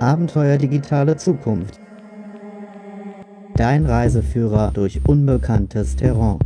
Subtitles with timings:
[0.00, 1.80] Abenteuer digitale Zukunft.
[3.56, 6.38] Dein Reiseführer durch unbekanntes Terrain.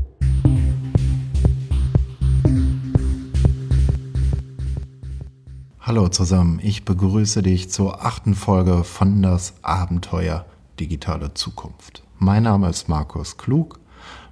[5.81, 10.47] Hallo zusammen, ich begrüße dich zur achten Folge von das Abenteuer
[10.81, 12.03] digitale Zukunft.
[12.19, 13.81] Mein Name ist Markus Klug.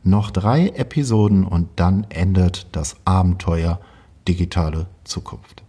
[0.02, 3.80] Noch drei Episoden und dann endet das Abenteuer
[4.26, 5.62] digitale Zukunft.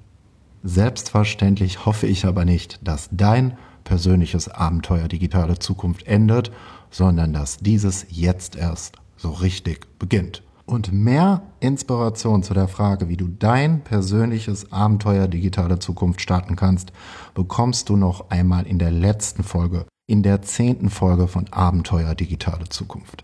[0.63, 6.51] Selbstverständlich hoffe ich aber nicht, dass dein persönliches Abenteuer digitale Zukunft endet,
[6.91, 10.43] sondern dass dieses jetzt erst so richtig beginnt.
[10.65, 16.93] Und mehr Inspiration zu der Frage, wie du dein persönliches Abenteuer digitale Zukunft starten kannst,
[17.33, 22.69] bekommst du noch einmal in der letzten Folge, in der zehnten Folge von Abenteuer digitale
[22.69, 23.23] Zukunft.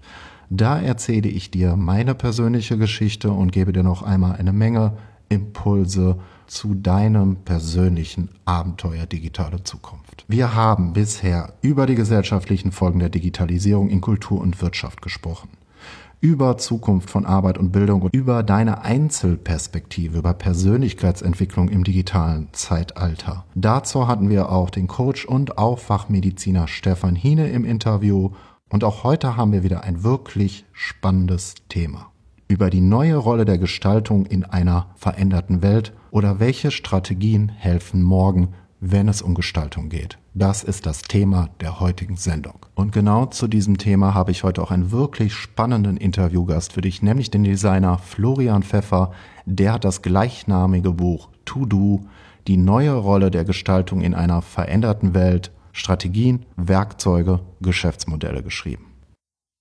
[0.50, 4.98] Da erzähle ich dir meine persönliche Geschichte und gebe dir noch einmal eine Menge
[5.30, 6.17] Impulse
[6.48, 10.26] zu deinem persönlichen Abenteuer digitale Zukunft.
[10.28, 15.50] Wir haben bisher über die gesellschaftlichen Folgen der Digitalisierung in Kultur und Wirtschaft gesprochen.
[16.20, 23.45] Über Zukunft von Arbeit und Bildung und über deine Einzelperspektive, über Persönlichkeitsentwicklung im digitalen Zeitalter.
[23.53, 28.31] Dazu hatten wir auch den Coach und Aufwachmediziner Stefan Hine im Interview
[28.70, 32.12] und auch heute haben wir wieder ein wirklich spannendes Thema
[32.48, 38.53] über die neue Rolle der Gestaltung in einer veränderten Welt oder welche Strategien helfen morgen,
[38.80, 40.17] wenn es um Gestaltung geht.
[40.34, 42.66] Das ist das Thema der heutigen Sendung.
[42.75, 47.02] Und genau zu diesem Thema habe ich heute auch einen wirklich spannenden Interviewgast für dich,
[47.02, 49.12] nämlich den Designer Florian Pfeffer.
[49.45, 52.02] Der hat das gleichnamige Buch To Do,
[52.48, 58.86] die neue Rolle der Gestaltung in einer veränderten Welt, Strategien, Werkzeuge, Geschäftsmodelle geschrieben.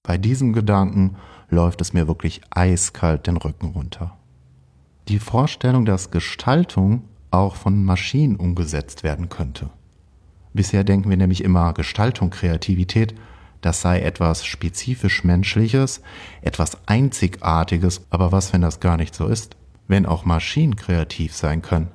[0.03, 1.17] Bei diesem Gedanken
[1.49, 4.17] läuft es mir wirklich eiskalt den Rücken runter.
[5.09, 9.71] Die Vorstellung, dass Gestaltung auch von Maschinen umgesetzt werden könnte.
[10.53, 13.15] Bisher denken wir nämlich immer Gestaltung, Kreativität,
[13.61, 16.01] das sei etwas spezifisch Menschliches,
[16.41, 19.57] etwas Einzigartiges, aber was, wenn das gar nicht so ist?
[19.89, 21.89] Wenn auch Maschinen kreativ sein können?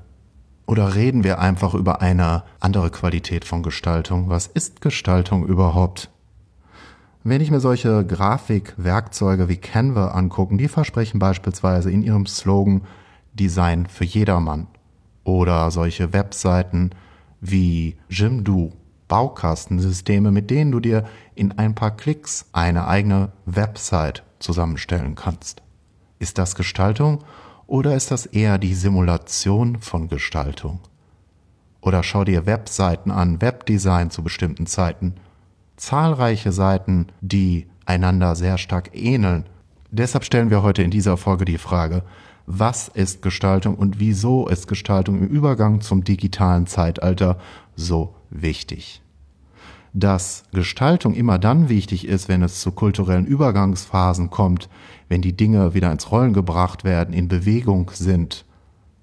[0.66, 4.30] Oder reden wir einfach über eine andere Qualität von Gestaltung?
[4.30, 6.10] Was ist Gestaltung überhaupt?
[7.24, 12.82] Wenn ich mir solche Grafikwerkzeuge wie Canva angucken, die versprechen beispielsweise in ihrem Slogan
[13.34, 14.68] Design für jedermann.
[15.24, 16.90] Oder solche Webseiten
[17.40, 18.74] wie Jimdo,
[19.08, 21.06] Baukastensysteme, mit denen du dir
[21.36, 25.62] in ein paar Klicks eine eigene Website zusammenstellen kannst.
[26.18, 27.24] Ist das Gestaltung
[27.68, 30.80] oder ist das eher die Simulation von Gestaltung?
[31.82, 35.16] Oder schau dir Webseiten an, Webdesign zu bestimmten Zeiten
[35.82, 39.46] zahlreiche Seiten, die einander sehr stark ähneln.
[39.90, 42.04] Deshalb stellen wir heute in dieser Folge die Frage,
[42.46, 47.40] was ist Gestaltung und wieso ist Gestaltung im Übergang zum digitalen Zeitalter
[47.76, 49.02] so wichtig?
[49.94, 54.70] Dass Gestaltung immer dann wichtig ist, wenn es zu kulturellen Übergangsphasen kommt,
[55.10, 58.46] wenn die Dinge wieder ins Rollen gebracht werden, in Bewegung sind,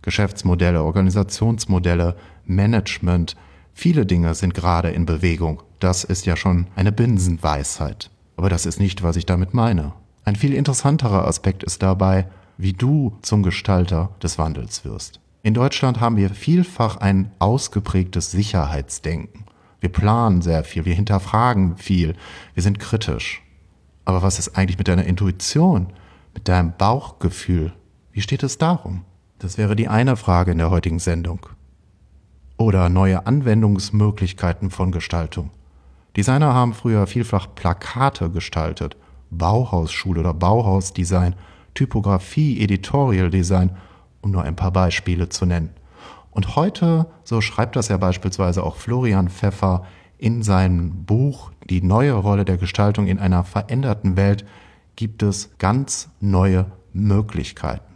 [0.03, 3.37] Geschäftsmodelle, Organisationsmodelle, Management,
[3.75, 5.62] viele Dinge sind gerade in Bewegung.
[5.78, 8.11] Das ist ja schon eine Binsenweisheit.
[8.37, 9.93] Aber das ist nicht, was ich damit meine.
[10.25, 15.21] Ein viel interessanterer Aspekt ist dabei, wie du zum Gestalter des Wandels wirst.
[15.43, 19.44] In Deutschland haben wir vielfach ein ausgeprägtes Sicherheitsdenken.
[19.81, 22.17] Wir planen sehr viel, wir hinterfragen viel,
[22.55, 23.43] wir sind kritisch.
[24.05, 25.93] Aber was ist eigentlich mit deiner Intuition,
[26.34, 27.72] mit deinem Bauchgefühl?
[28.11, 29.05] Wie steht es darum?
[29.38, 31.47] Das wäre die eine Frage in der heutigen Sendung.
[32.56, 35.50] Oder neue Anwendungsmöglichkeiten von Gestaltung.
[36.19, 38.97] Designer haben früher vielfach Plakate gestaltet,
[39.31, 41.37] Bauhausschule oder Bauhausdesign,
[41.75, 43.77] Typografie, Editorial Design,
[44.21, 45.71] um nur ein paar Beispiele zu nennen.
[46.33, 49.84] Und heute, so schreibt das ja beispielsweise auch Florian Pfeffer
[50.19, 54.45] in seinem Buch Die neue Rolle der Gestaltung in einer veränderten Welt,
[54.97, 57.95] gibt es ganz neue Möglichkeiten.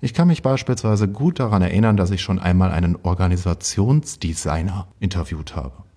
[0.00, 5.87] Ich kann mich beispielsweise gut daran erinnern, dass ich schon einmal einen Organisationsdesigner interviewt habe.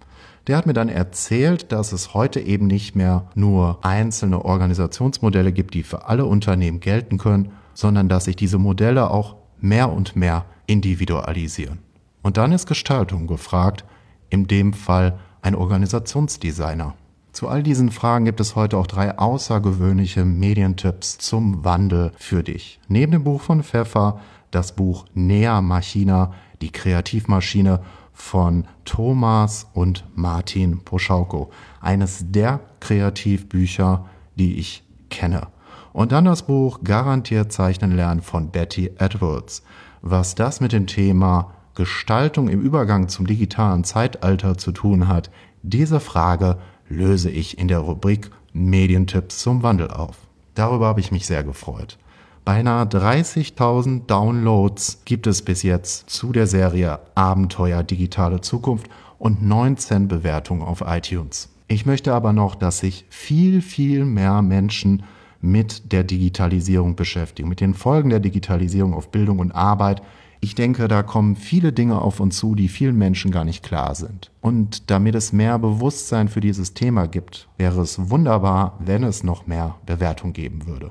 [0.51, 5.73] Der hat mir dann erzählt, dass es heute eben nicht mehr nur einzelne Organisationsmodelle gibt,
[5.75, 10.43] die für alle Unternehmen gelten können, sondern dass sich diese Modelle auch mehr und mehr
[10.65, 11.79] individualisieren.
[12.21, 13.85] Und dann ist Gestaltung gefragt,
[14.29, 16.95] in dem Fall ein Organisationsdesigner.
[17.31, 22.81] Zu all diesen Fragen gibt es heute auch drei außergewöhnliche Medientipps zum Wandel für dich.
[22.89, 24.19] Neben dem Buch von Pfeffer
[24.51, 27.79] das Buch Nea Machina, die Kreativmaschine
[28.13, 31.49] von Thomas und Martin Poschauko.
[31.79, 34.05] Eines der Kreativbücher,
[34.35, 35.47] die ich kenne.
[35.93, 39.63] Und dann das Buch Garantiert Zeichnen lernen von Betty Edwards.
[40.02, 45.31] Was das mit dem Thema Gestaltung im Übergang zum digitalen Zeitalter zu tun hat,
[45.63, 50.17] diese Frage löse ich in der Rubrik Medientipps zum Wandel auf.
[50.55, 51.97] Darüber habe ich mich sehr gefreut.
[52.43, 58.90] Beinahe 30.000 Downloads gibt es bis jetzt zu der Serie Abenteuer digitale Zukunft
[59.20, 61.49] und 19 Bewertungen auf iTunes.
[61.67, 65.03] Ich möchte aber noch, dass sich viel, viel mehr Menschen
[65.40, 70.02] mit der Digitalisierung beschäftigen, mit den Folgen der Digitalisierung auf Bildung und Arbeit.
[70.40, 73.94] Ich denke, da kommen viele Dinge auf uns zu, die vielen Menschen gar nicht klar
[73.94, 74.32] sind.
[74.41, 79.46] Und damit es mehr Bewusstsein für dieses Thema gibt, wäre es wunderbar, wenn es noch
[79.46, 80.90] mehr Bewertung geben würde.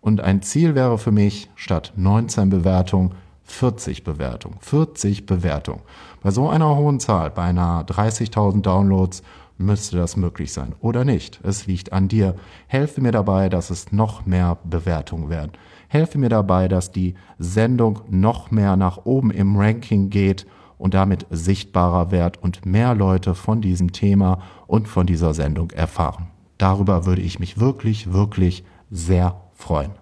[0.00, 3.14] Und ein Ziel wäre für mich, statt 19 Bewertungen
[3.46, 4.56] 40 Bewertungen.
[4.60, 5.80] 40 Bewertungen.
[6.22, 9.22] Bei so einer hohen Zahl, beinahe 30.000 Downloads,
[9.58, 11.40] müsste das möglich sein oder nicht.
[11.42, 12.34] Es liegt an dir.
[12.66, 15.52] Helfe mir dabei, dass es noch mehr Bewertungen werden.
[15.88, 20.46] Helfe mir dabei, dass die Sendung noch mehr nach oben im Ranking geht
[20.76, 26.26] und damit sichtbarer wird und mehr Leute von diesem Thema und von dieser Sendung erfahren.
[26.58, 29.92] Darüber würde ich mich wirklich, wirklich sehr freuen.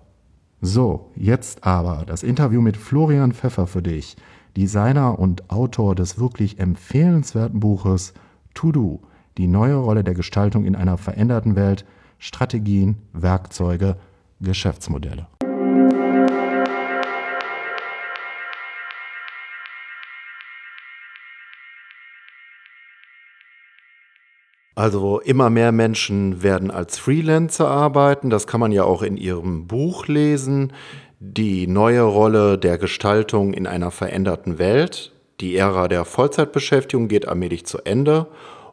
[0.61, 4.17] So, jetzt aber das Interview mit Florian Pfeffer für dich,
[4.57, 8.13] Designer und Autor des wirklich empfehlenswerten Buches
[8.53, 9.01] To Do
[9.39, 11.85] die neue Rolle der Gestaltung in einer veränderten Welt,
[12.19, 13.97] Strategien, Werkzeuge,
[14.41, 15.27] Geschäftsmodelle.
[24.75, 28.31] Also immer mehr Menschen werden als Freelancer arbeiten.
[28.31, 30.73] Das kann man ja auch in Ihrem Buch lesen.
[31.21, 35.13] Die neue Rolle der Gestaltung in einer veränderten Welt.
[35.41, 38.27] Die Ära der Vollzeitbeschäftigung geht allmählich zu Ende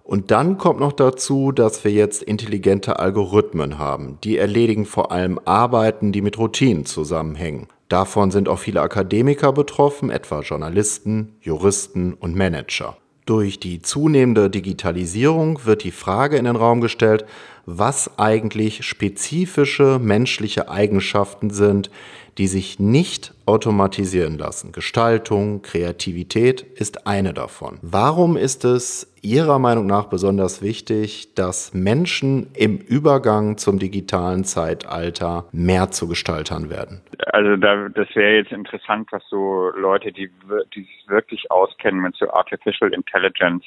[0.04, 4.18] und dann kommt noch dazu, dass wir jetzt intelligente Algorithmen haben.
[4.24, 7.68] Die erledigen vor allem Arbeiten, die mit Routinen zusammenhängen.
[7.88, 12.98] Davon sind auch viele Akademiker betroffen, etwa Journalisten, Juristen und Manager.
[13.26, 17.26] Durch die zunehmende Digitalisierung wird die Frage in den Raum gestellt,
[17.66, 21.92] was eigentlich spezifische menschliche Eigenschaften sind,
[22.38, 24.72] die sich nicht automatisieren lassen.
[24.72, 27.80] Gestaltung, Kreativität ist eine davon.
[27.82, 35.46] Warum ist es Ihrer Meinung nach besonders wichtig, dass Menschen im Übergang zum digitalen Zeitalter
[35.52, 37.02] mehr zu Gestaltern werden?
[37.28, 40.32] Also da, das wäre jetzt interessant, was so Leute, die,
[40.74, 43.64] die sich wirklich auskennen mit so Artificial Intelligence,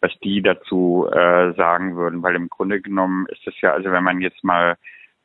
[0.00, 4.04] was die dazu äh, sagen würden, weil im Grunde genommen ist es ja, also wenn
[4.04, 4.76] man jetzt mal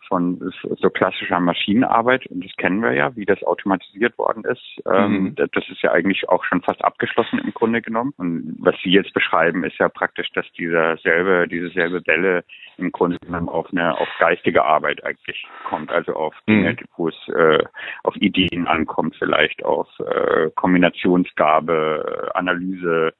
[0.09, 4.81] von so klassischer Maschinenarbeit, und das kennen wir ja, wie das automatisiert worden ist.
[4.91, 5.35] Ähm, mhm.
[5.35, 8.13] Das ist ja eigentlich auch schon fast abgeschlossen im Grunde genommen.
[8.17, 12.43] Und was Sie jetzt beschreiben, ist ja praktisch, dass dieser selbe, diese selbe Welle
[12.77, 16.77] im Grunde genommen auf eine, auf geistige Arbeit eigentlich kommt, also auf Dinge, mhm.
[16.97, 17.63] wo es äh,
[18.03, 23.13] auf Ideen ankommt, vielleicht auf äh, Kombinationsgabe, Analyse,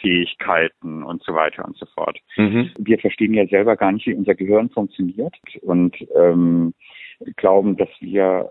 [0.00, 2.18] Fähigkeiten und so weiter und so fort.
[2.36, 2.70] Mhm.
[2.78, 6.74] Wir verstehen ja selber gar nicht, wie unser Gehirn funktioniert und ähm,
[7.36, 8.48] glauben, dass wir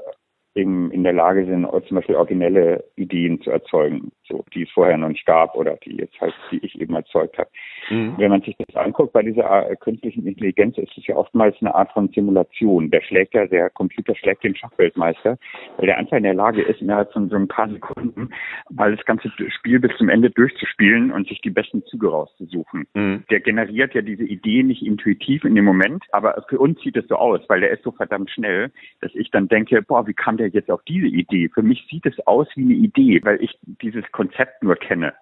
[0.56, 4.98] eben in der Lage sind, zum Beispiel originelle Ideen zu erzeugen, so die es vorher
[4.98, 7.50] noch nicht gab oder die jetzt halt, die ich eben erzeugt habe.
[7.90, 8.16] Mhm.
[8.18, 11.74] Wenn man sich das anguckt bei dieser äh, künstlichen Intelligenz, ist es ja oftmals eine
[11.74, 12.92] Art von Simulation.
[12.92, 15.38] Der schlägt ja, der Computer schlägt den Schachweltmeister,
[15.78, 18.30] weil der einfach in der Lage ist, innerhalb von so ein paar Sekunden
[18.70, 22.88] mal das ganze Spiel bis zum Ende durchzuspielen und sich die besten Züge rauszusuchen.
[22.94, 23.24] Mhm.
[23.30, 27.08] Der generiert ja diese Idee nicht intuitiv in dem Moment, aber für uns sieht es
[27.08, 30.38] so aus, weil der ist so verdammt schnell, dass ich dann denke, boah, wie kam
[30.38, 31.50] der jetzt auf diese Idee?
[31.54, 35.14] Für mich sieht es aus wie eine Idee, weil ich dieses Konzept nur kenne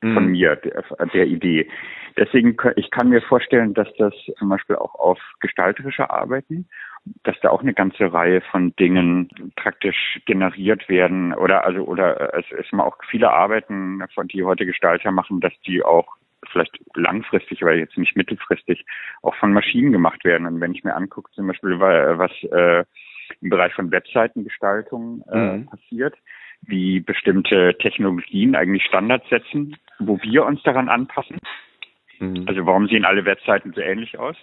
[0.00, 0.32] von mhm.
[0.32, 0.84] mir, der,
[1.14, 1.68] der, Idee.
[2.16, 6.68] Deswegen, ich kann mir vorstellen, dass das zum Beispiel auch auf gestalterische Arbeiten,
[7.24, 12.44] dass da auch eine ganze Reihe von Dingen praktisch generiert werden oder also oder es
[12.52, 16.16] ist mal auch viele Arbeiten, von die heute Gestalter machen, dass die auch
[16.52, 18.84] vielleicht langfristig, aber jetzt nicht mittelfristig,
[19.22, 20.46] auch von Maschinen gemacht werden.
[20.46, 22.84] Und wenn ich mir angucke, zum Beispiel, was äh,
[23.40, 25.66] im Bereich von Webseitengestaltung äh, mhm.
[25.66, 26.14] passiert,
[26.62, 31.38] wie bestimmte Technologien eigentlich Standards setzen, wo wir uns daran anpassen.
[32.18, 32.44] Mhm.
[32.46, 34.36] Also warum sehen alle Webseiten so ähnlich aus?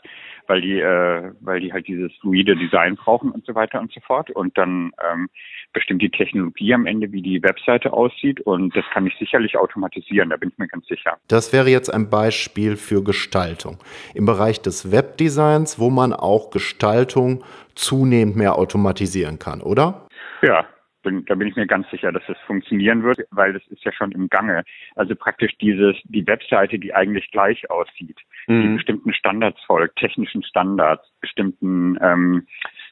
[0.48, 4.00] Weil die, äh, weil die halt dieses fluide Design brauchen und so weiter und so
[4.02, 4.30] fort.
[4.30, 5.30] Und dann ähm,
[5.72, 8.42] bestimmt die Technologie am Ende, wie die Webseite aussieht.
[8.42, 11.18] Und das kann ich sicherlich automatisieren, da bin ich mir ganz sicher.
[11.28, 13.78] Das wäre jetzt ein Beispiel für Gestaltung.
[14.14, 17.44] Im Bereich des Webdesigns, wo man auch Gestaltung
[17.76, 20.08] zunehmend mehr automatisieren kann, oder?
[20.42, 20.66] Ja,
[21.04, 23.92] bin, da bin ich mir ganz sicher, dass es funktionieren wird, weil das ist ja
[23.92, 24.64] schon im Gange.
[24.96, 28.62] Also praktisch dieses, die Webseite, die eigentlich gleich aussieht, mhm.
[28.62, 32.48] die bestimmten Standards folgt, technischen Standards, bestimmten ähm,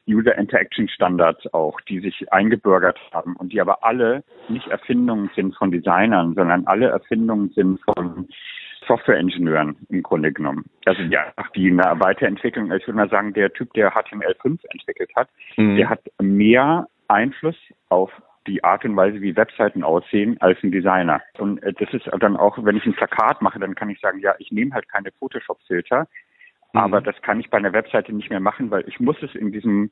[0.08, 5.56] User Interaction Standards auch, die sich eingebürgert haben und die aber alle nicht Erfindungen sind
[5.56, 8.28] von Designern, sondern alle Erfindungen sind von
[8.86, 10.64] Softwareingenieuren im Grunde genommen.
[10.86, 15.28] Also ja, die eine Weiterentwicklung, ich würde mal sagen, der Typ, der HTML5 entwickelt hat,
[15.56, 15.76] mhm.
[15.76, 17.56] der hat mehr Einfluss
[17.92, 18.10] auf
[18.46, 21.22] die Art und Weise, wie Webseiten aussehen, als ein Designer.
[21.38, 24.18] Und äh, das ist dann auch, wenn ich ein Plakat mache, dann kann ich sagen,
[24.18, 26.08] ja, ich nehme halt keine Photoshop-Filter,
[26.72, 26.80] mhm.
[26.80, 29.52] aber das kann ich bei einer Webseite nicht mehr machen, weil ich muss es in
[29.52, 29.90] diesem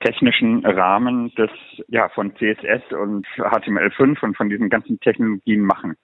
[0.00, 1.50] technischen Rahmen des,
[1.88, 5.96] ja, von CSS und HTML5 und von diesen ganzen Technologien machen.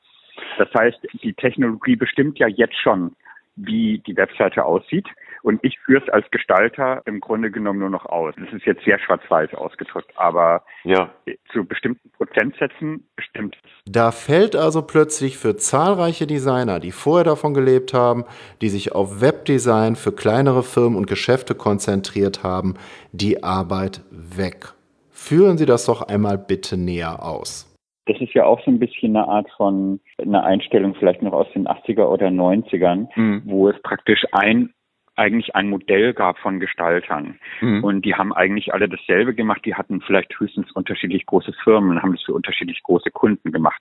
[0.59, 3.15] Das heißt, die Technologie bestimmt ja jetzt schon,
[3.55, 5.07] wie die Webseite aussieht.
[5.45, 8.35] Und ich führe es als Gestalter im Grunde genommen nur noch aus.
[8.39, 11.11] Das ist jetzt sehr schwarz-weiß ausgedrückt, aber ja.
[11.53, 13.71] zu bestimmten Prozentsätzen bestimmt es.
[13.85, 18.25] Da fällt also plötzlich für zahlreiche Designer, die vorher davon gelebt haben,
[18.63, 22.77] die sich auf Webdesign für kleinere Firmen und Geschäfte konzentriert haben,
[23.13, 24.73] die Arbeit weg.
[25.11, 27.71] Führen Sie das doch einmal bitte näher aus.
[28.07, 31.47] Das ist ja auch so ein bisschen eine Art von einer Einstellung vielleicht noch aus
[31.55, 33.43] den 80er oder 90ern, mhm.
[33.47, 34.74] wo es praktisch ein
[35.17, 37.39] eigentlich ein Modell gab von Gestaltern.
[37.61, 37.85] Mhm.
[37.85, 39.65] Und die haben eigentlich alle dasselbe gemacht.
[39.65, 43.81] Die hatten vielleicht höchstens unterschiedlich große Firmen, haben das für unterschiedlich große Kunden gemacht.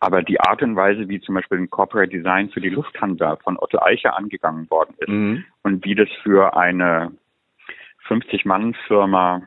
[0.00, 3.58] Aber die Art und Weise, wie zum Beispiel ein Corporate Design für die Lufthansa von
[3.58, 5.44] Otto Eicher angegangen worden ist mhm.
[5.62, 7.12] und wie das für eine
[8.08, 9.42] 50-Mann-Firma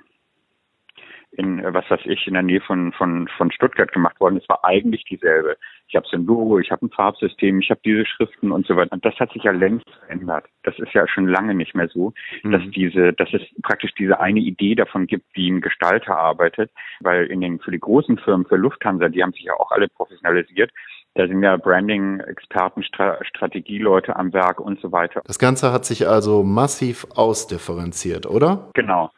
[1.32, 4.38] in, äh, was weiß ich, in der Nähe von, von, von Stuttgart gemacht worden.
[4.38, 5.58] Es war eigentlich dieselbe.
[5.88, 8.76] Ich habe so ein Logo, ich habe ein Farbsystem, ich habe diese Schriften und so
[8.76, 8.94] weiter.
[8.94, 10.46] Und das hat sich ja längst verändert.
[10.64, 12.52] Das ist ja schon lange nicht mehr so, mhm.
[12.52, 16.72] dass diese, dass es praktisch diese eine Idee davon gibt, wie ein Gestalter arbeitet,
[17.02, 19.88] weil in den, für die großen Firmen, für Lufthansa, die haben sich ja auch alle
[19.88, 20.72] professionalisiert.
[21.14, 25.22] Da sind ja Branding-Experten, Stra Strategieleute am Werk und so weiter.
[25.26, 28.70] Das Ganze hat sich also massiv ausdifferenziert, oder?
[28.76, 29.12] Genau.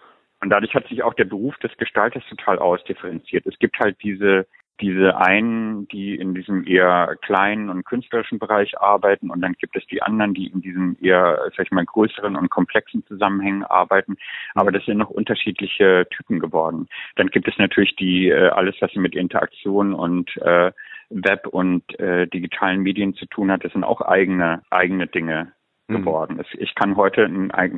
[0.44, 3.46] Und dadurch hat sich auch der Beruf des Gestalters total ausdifferenziert.
[3.46, 4.46] Es gibt halt diese
[4.82, 9.86] diese einen, die in diesem eher kleinen und künstlerischen Bereich arbeiten und dann gibt es
[9.86, 14.18] die anderen, die in diesem eher, sag ich mal, größeren und komplexen Zusammenhängen arbeiten.
[14.56, 16.88] Aber das sind noch unterschiedliche Typen geworden.
[17.16, 20.72] Dann gibt es natürlich die, äh, alles, was mit Interaktion und äh,
[21.10, 25.54] Web und äh, digitalen Medien zu tun hat, das sind auch eigene, eigene Dinge.
[25.88, 25.98] Mhm.
[25.98, 26.50] geworden ist.
[26.60, 27.30] Ich kann heute,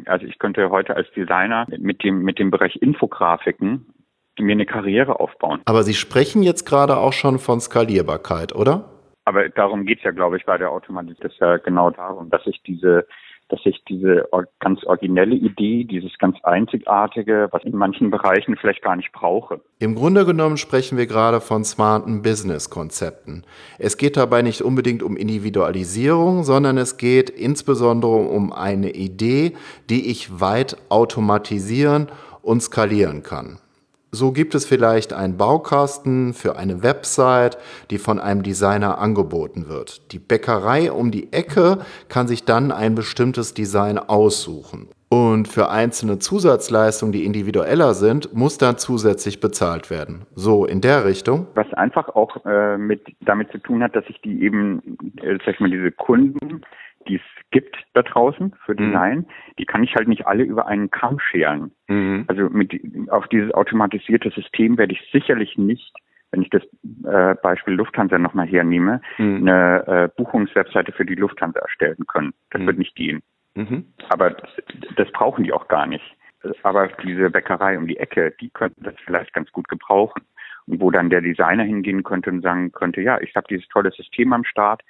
[0.05, 3.87] also ich könnte heute als Designer mit dem, mit dem Bereich Infografiken
[4.39, 5.61] mir eine Karriere aufbauen.
[5.65, 8.89] Aber Sie sprechen jetzt gerade auch schon von Skalierbarkeit, oder?
[9.23, 11.17] Aber darum geht es ja, glaube ich, bei der Automatik.
[11.21, 13.07] Das ist ja genau darum, dass ich diese
[13.49, 14.27] dass ich diese
[14.59, 19.61] ganz originelle Idee, dieses ganz einzigartige, was in manchen Bereichen vielleicht gar nicht brauche.
[19.79, 23.43] Im Grunde genommen sprechen wir gerade von smarten Business-Konzepten.
[23.77, 29.53] Es geht dabei nicht unbedingt um Individualisierung, sondern es geht insbesondere um eine Idee,
[29.89, 32.07] die ich weit automatisieren
[32.41, 33.59] und skalieren kann.
[34.15, 37.57] So gibt es vielleicht einen Baukasten für eine Website,
[37.91, 40.13] die von einem Designer angeboten wird.
[40.13, 44.87] Die Bäckerei um die Ecke kann sich dann ein bestimmtes Design aussuchen.
[45.09, 50.25] Und für einzelne Zusatzleistungen, die individueller sind, muss dann zusätzlich bezahlt werden.
[50.33, 51.47] So in der Richtung.
[51.53, 55.55] Was einfach auch äh, mit damit zu tun hat, dass ich die eben, äh, sag
[55.55, 56.61] ich mal, diese Kunden
[57.07, 57.21] die es
[57.51, 58.75] gibt da draußen für.
[58.75, 59.25] Design, mhm.
[59.59, 61.71] die kann ich halt nicht alle über einen Kamm scheren.
[61.87, 62.25] Mhm.
[62.27, 65.93] Also mit auf dieses automatisierte System werde ich sicherlich nicht,
[66.31, 66.63] wenn ich das
[67.05, 69.47] äh, Beispiel Lufthansa nochmal hernehme, mhm.
[69.47, 72.33] eine äh, Buchungswebseite für die Lufthansa erstellen können.
[72.51, 72.67] Das mhm.
[72.67, 73.21] wird nicht gehen.
[73.55, 73.85] Mhm.
[74.09, 74.49] Aber das,
[74.97, 76.03] das brauchen die auch gar nicht.
[76.63, 80.23] Aber diese Bäckerei um die Ecke, die könnten das vielleicht ganz gut gebrauchen.
[80.67, 83.91] Und wo dann der Designer hingehen könnte und sagen könnte, ja, ich habe dieses tolle
[83.91, 84.81] System am Start,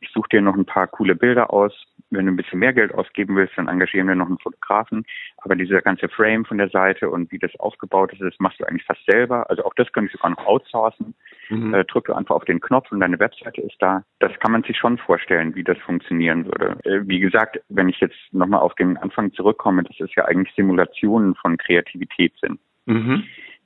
[0.00, 1.72] ich suche dir noch ein paar coole Bilder aus.
[2.10, 5.04] Wenn du ein bisschen mehr Geld ausgeben willst, dann engagieren wir noch einen Fotografen.
[5.38, 8.64] Aber dieser ganze Frame von der Seite und wie das aufgebaut ist, das machst du
[8.64, 9.48] eigentlich fast selber.
[9.50, 11.14] Also auch das könnte ich sogar noch outsourcen.
[11.50, 11.74] Mhm.
[11.74, 14.04] Äh, drück du einfach auf den Knopf und deine Webseite ist da.
[14.20, 16.78] Das kann man sich schon vorstellen, wie das funktionieren würde.
[16.84, 20.54] Äh, wie gesagt, wenn ich jetzt nochmal auf den Anfang zurückkomme, das ist ja eigentlich
[20.54, 22.58] Simulationen von Kreativität sind.
[22.86, 23.24] Mhm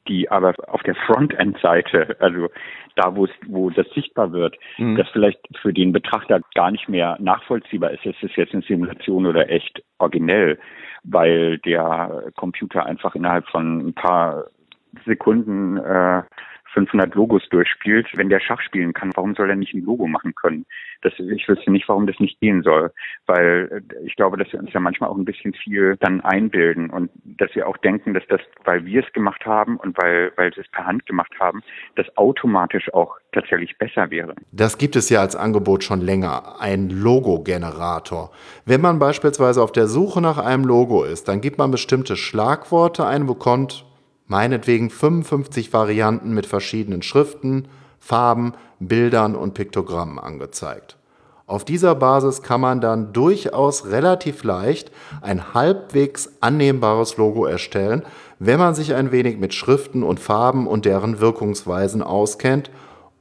[0.08, 2.48] die aber auf der Frontend-Seite, also
[2.96, 4.96] da, wo es, wo das sichtbar wird, mhm.
[4.96, 9.26] das vielleicht für den Betrachter gar nicht mehr nachvollziehbar ist, ist es jetzt eine Simulation
[9.26, 10.58] oder echt originell,
[11.04, 14.44] weil der Computer einfach innerhalb von ein paar
[15.06, 16.22] Sekunden äh,
[16.72, 18.06] 500 Logos durchspielt.
[18.14, 20.66] Wenn der Schach spielen kann, warum soll er nicht ein Logo machen können?
[21.02, 22.92] Das, ich wüsste nicht, warum das nicht gehen soll.
[23.26, 26.90] Weil äh, ich glaube, dass wir uns ja manchmal auch ein bisschen viel dann einbilden
[26.90, 30.52] und dass wir auch denken, dass das, weil wir es gemacht haben und weil, weil
[30.54, 31.62] sie es per Hand gemacht haben,
[31.96, 34.34] das automatisch auch tatsächlich besser wäre.
[34.52, 38.30] Das gibt es ja als Angebot schon länger, ein Logo-Generator.
[38.64, 43.06] Wenn man beispielsweise auf der Suche nach einem Logo ist, dann gibt man bestimmte Schlagworte
[43.06, 43.86] ein, bekommt
[44.32, 47.68] meinetwegen 55 Varianten mit verschiedenen Schriften,
[48.00, 50.96] Farben, Bildern und Piktogrammen angezeigt.
[51.46, 58.04] Auf dieser Basis kann man dann durchaus relativ leicht ein halbwegs annehmbares Logo erstellen,
[58.38, 62.70] wenn man sich ein wenig mit Schriften und Farben und deren Wirkungsweisen auskennt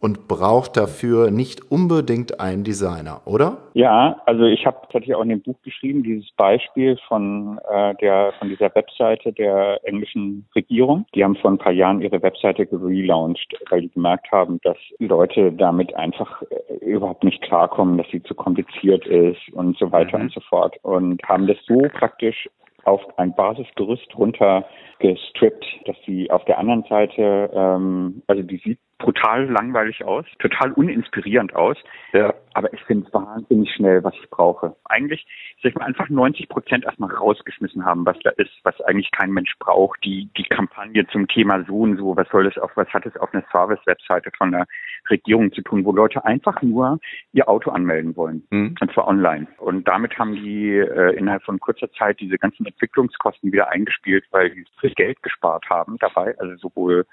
[0.01, 3.57] und braucht dafür nicht unbedingt einen Designer, oder?
[3.73, 8.33] Ja, also ich habe tatsächlich auch in dem Buch geschrieben, dieses Beispiel von äh, der
[8.39, 11.05] von dieser Webseite der englischen Regierung.
[11.13, 15.53] Die haben vor ein paar Jahren ihre Webseite gelauncht, weil die gemerkt haben, dass Leute
[15.53, 20.25] damit einfach äh, überhaupt nicht klarkommen, dass sie zu kompliziert ist und so weiter mhm.
[20.25, 20.75] und so fort.
[20.81, 22.49] Und haben das so praktisch
[22.83, 24.65] auf ein Basisgerüst runter
[24.99, 30.71] gestrippt, dass sie auf der anderen Seite, ähm, also die sieht brutal langweilig aus, total
[30.73, 31.77] uninspirierend aus.
[32.13, 32.33] Ja.
[32.53, 34.75] Aber ich finde es wahnsinnig schnell, was ich brauche.
[34.85, 35.25] Eigentlich
[35.61, 39.31] soll ich mal einfach 90 Prozent erstmal rausgeschmissen haben, was da ist, was eigentlich kein
[39.31, 40.03] Mensch braucht.
[40.03, 43.17] Die, die Kampagne zum Thema so und so, was soll das auf, was hat es
[43.17, 44.67] auf einer Service-Webseite von der
[45.09, 46.99] Regierung zu tun, wo Leute einfach nur
[47.33, 48.45] ihr Auto anmelden wollen.
[48.49, 48.75] Mhm.
[48.79, 49.47] Und zwar online.
[49.57, 54.51] Und damit haben die äh, innerhalb von kurzer Zeit diese ganzen Entwicklungskosten wieder eingespielt, weil
[54.51, 56.37] die viel Geld gespart haben dabei.
[56.39, 57.05] Also sowohl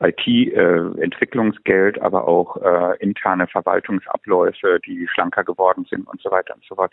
[0.00, 6.64] IT-Entwicklungsgeld, äh, aber auch äh, interne Verwaltungsabläufe, die schlanker geworden sind und so weiter und
[6.64, 6.92] so fort.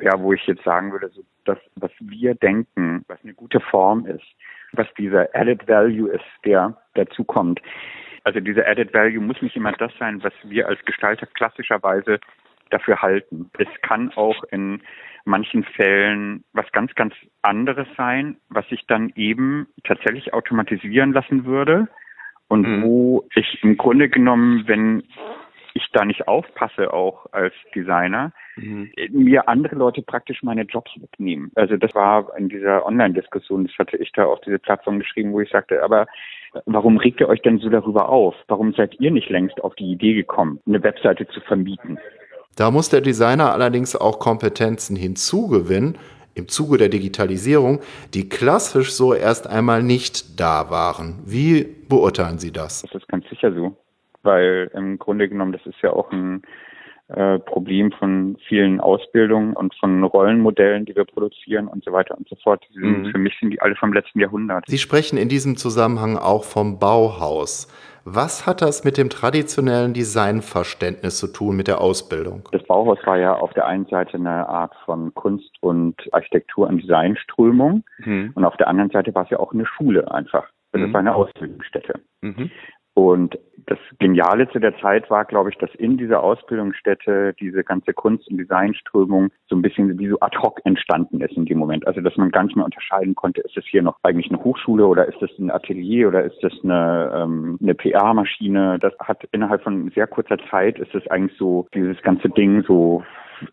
[0.00, 4.06] Ja, wo ich jetzt sagen würde, so das, was wir denken, was eine gute Form
[4.06, 4.24] ist,
[4.72, 7.60] was dieser Added Value ist, der dazu kommt.
[8.24, 12.20] Also dieser Added Value muss nicht immer das sein, was wir als Gestalter klassischerweise
[12.70, 13.50] dafür halten.
[13.58, 14.82] Es kann auch in
[15.24, 21.88] manchen Fällen was ganz, ganz anderes sein, was sich dann eben tatsächlich automatisieren lassen würde
[22.48, 22.82] und mhm.
[22.82, 25.04] wo ich im Grunde genommen, wenn
[25.74, 28.90] ich da nicht aufpasse, auch als Designer, mhm.
[29.10, 31.52] mir andere Leute praktisch meine Jobs wegnehmen.
[31.54, 35.40] Also das war in dieser Online-Diskussion, das hatte ich da auf diese Plattform geschrieben, wo
[35.40, 36.06] ich sagte, aber
[36.66, 38.34] warum regt ihr euch denn so darüber auf?
[38.48, 41.98] Warum seid ihr nicht längst auf die Idee gekommen, eine Webseite zu vermieten?
[42.56, 45.96] Da muss der Designer allerdings auch Kompetenzen hinzugewinnen,
[46.34, 47.80] im Zuge der Digitalisierung,
[48.14, 51.18] die klassisch so erst einmal nicht da waren.
[51.24, 52.82] Wie beurteilen Sie das?
[52.82, 53.76] Das ist ganz sicher so,
[54.22, 56.42] weil im Grunde genommen, das ist ja auch ein
[57.14, 62.28] äh, Problem von vielen Ausbildungen und von Rollenmodellen, die wir produzieren und so weiter und
[62.28, 62.64] so fort.
[62.72, 63.10] Sind, mhm.
[63.10, 64.64] Für mich sind die alle vom letzten Jahrhundert.
[64.66, 67.68] Sie sprechen in diesem Zusammenhang auch vom Bauhaus.
[68.04, 72.48] Was hat das mit dem traditionellen Designverständnis zu tun, mit der Ausbildung?
[72.52, 76.82] Das Bauhaus war ja auf der einen Seite eine Art von Kunst und Architektur und
[76.82, 78.32] Designströmung mhm.
[78.34, 80.48] und auf der anderen Seite war es ja auch eine Schule einfach.
[80.72, 80.90] Also mhm.
[80.90, 82.00] es war eine Ausbildungsstätte.
[82.22, 82.50] Mhm.
[82.94, 87.92] Und das Geniale zu der Zeit war, glaube ich, dass in dieser Ausbildungsstätte diese ganze
[87.92, 91.86] Kunst- und Designströmung so ein bisschen wie so ad hoc entstanden ist in dem Moment.
[91.86, 94.86] Also, dass man gar nicht mehr unterscheiden konnte, ist das hier noch eigentlich eine Hochschule
[94.86, 98.78] oder ist das ein Atelier oder ist das eine, ähm, eine PR-Maschine?
[98.80, 103.04] Das hat innerhalb von sehr kurzer Zeit ist es eigentlich so, dieses ganze Ding so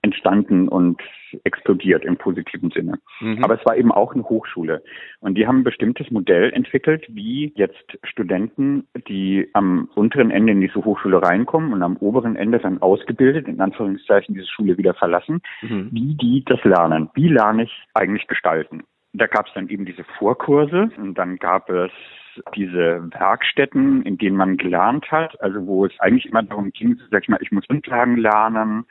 [0.02, 1.02] entstanden und
[1.44, 3.00] explodiert im positiven Sinne.
[3.20, 3.44] Mhm.
[3.44, 4.84] Aber es war eben auch eine Hochschule.
[5.20, 10.62] Und die haben ein bestimmtes Modell entwickelt, wie jetzt Studenten, die am unteren Ende in
[10.62, 15.42] diese Hochschule reinkommen und am oberen Ende dann ausgebildet, in Anführungszeichen diese Schule wieder verlassen,
[15.62, 15.90] mhm.
[15.92, 17.10] wie die das lernen.
[17.14, 18.84] Wie lerne ich eigentlich gestalten?
[19.14, 21.92] Da gab es dann eben diese Vorkurse und dann gab es
[22.56, 27.24] diese Werkstätten, in denen man gelernt hat, also wo es eigentlich immer darum ging, sag
[27.24, 28.86] ich mal, ich muss Grundlagen lernen,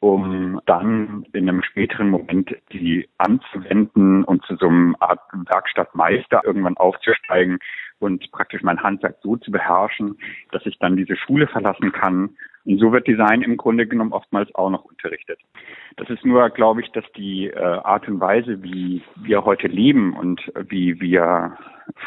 [0.00, 6.76] um dann in einem späteren Moment die anzuwenden und zu so einem Art Werkstattmeister irgendwann
[6.76, 7.58] aufzusteigen
[7.98, 10.18] und praktisch mein Handwerk so zu beherrschen,
[10.52, 12.36] dass ich dann diese Schule verlassen kann.
[12.64, 15.38] Und so wird Design im Grunde genommen oftmals auch noch unterrichtet.
[15.96, 20.14] Das ist nur, glaube ich, dass die äh, Art und Weise, wie wir heute leben
[20.14, 21.56] und wie wir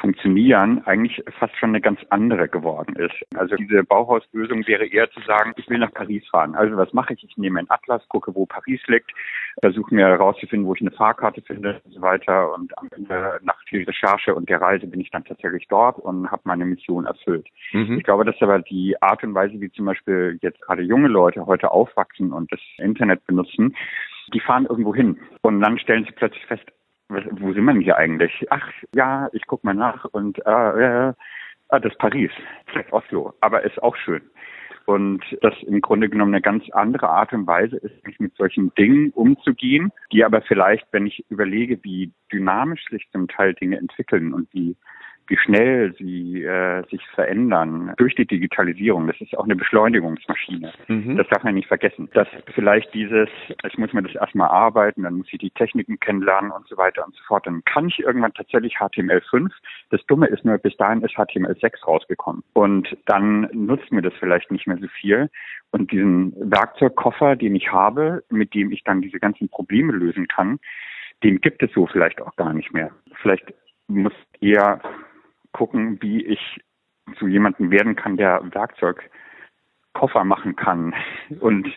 [0.02, 3.16] funktionieren, eigentlich fast schon eine ganz andere geworden ist.
[3.36, 6.56] Also diese Bauhauslösung wäre eher zu sagen, ich will nach Paris fahren.
[6.56, 7.24] Also was mache ich?
[7.24, 9.12] Ich nehme einen Atlas, gucke, wo Paris liegt,
[9.62, 12.54] versuche mir herauszufinden, wo ich eine Fahrkarte finde und so weiter.
[12.54, 16.30] Und am Ende nach viel Recherche und der Reise bin ich dann tatsächlich dort und
[16.32, 17.48] habe meine Mission erfüllt.
[17.72, 17.98] Mhm.
[17.98, 21.46] Ich glaube, dass aber die Art und Weise, wie zum Beispiel jetzt gerade junge Leute
[21.46, 23.76] heute aufwachsen und das Internet benutzen,
[24.34, 26.66] die fahren irgendwo hin und dann stellen sie plötzlich fest,
[27.10, 28.46] wo sind wir denn hier eigentlich?
[28.50, 31.14] Ach ja, ich guck mal nach und äh, äh,
[31.70, 32.32] Ah, das ist Paris,
[32.66, 34.24] vielleicht Oslo, aber ist auch schön.
[34.86, 39.12] Und das im Grunde genommen eine ganz andere Art und Weise ist, mit solchen Dingen
[39.12, 44.52] umzugehen, die aber vielleicht, wenn ich überlege, wie dynamisch sich zum Teil Dinge entwickeln und
[44.52, 44.76] wie
[45.30, 49.08] wie schnell sie äh, sich verändern durch die Digitalisierung.
[49.08, 50.74] Das ist auch eine Beschleunigungsmaschine.
[50.88, 51.18] Mhm.
[51.18, 52.10] Das darf man nicht vergessen.
[52.14, 53.30] Dass vielleicht dieses,
[53.66, 57.06] ich muss mir das erstmal arbeiten, dann muss ich die Techniken kennenlernen und so weiter
[57.06, 57.46] und so fort.
[57.46, 59.52] Dann kann ich irgendwann tatsächlich HTML5.
[59.92, 62.44] Das Dumme ist nur, bis dahin ist HTML6 rausgekommen.
[62.54, 65.30] Und dann nutzt mir das vielleicht nicht mehr so viel.
[65.72, 70.60] Und diesen Werkzeugkoffer, den ich habe, mit dem ich dann diese ganzen Probleme lösen kann,
[71.24, 72.92] den gibt es so vielleicht auch gar nicht mehr.
[73.22, 73.54] Vielleicht
[73.88, 74.80] muss eher
[75.52, 76.62] gucken, wie ich
[77.18, 80.94] zu jemandem werden kann, der Werkzeugkoffer machen kann
[81.40, 81.68] und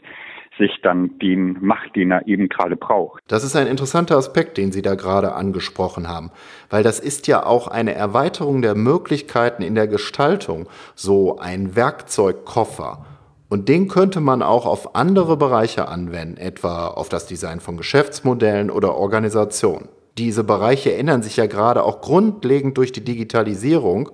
[0.59, 3.23] sich dann den macht, den er eben gerade braucht.
[3.27, 6.31] Das ist ein interessanter Aspekt, den Sie da gerade angesprochen haben,
[6.69, 13.07] weil das ist ja auch eine Erweiterung der Möglichkeiten in der Gestaltung, so ein Werkzeugkoffer.
[13.49, 18.71] Und den könnte man auch auf andere Bereiche anwenden, etwa auf das Design von Geschäftsmodellen
[18.71, 24.11] oder Organisationen diese Bereiche ändern sich ja gerade auch grundlegend durch die Digitalisierung,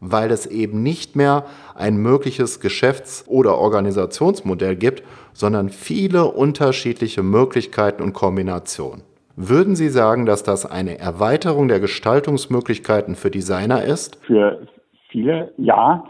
[0.00, 8.02] weil es eben nicht mehr ein mögliches Geschäfts- oder Organisationsmodell gibt, sondern viele unterschiedliche Möglichkeiten
[8.02, 9.02] und Kombinationen.
[9.36, 14.16] Würden Sie sagen, dass das eine Erweiterung der Gestaltungsmöglichkeiten für Designer ist?
[14.24, 14.66] Für
[15.10, 16.04] viele ja.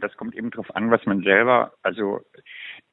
[0.00, 2.20] Das kommt eben darauf an, was man selber, also